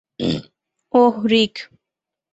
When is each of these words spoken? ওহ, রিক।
ওহ, 0.93 1.15
রিক। 1.27 1.55